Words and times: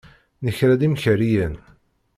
Nekra-d 0.45 0.81
imkariyen. 0.87 1.55